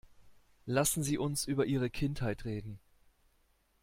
[0.65, 2.79] Lassen Sie uns über Ihre Kindheit reden.